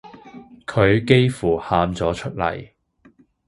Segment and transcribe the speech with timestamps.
[0.65, 2.71] 佢幾乎喊咗出嚟